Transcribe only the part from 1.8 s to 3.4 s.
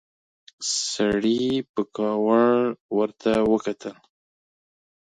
کاوړ ورته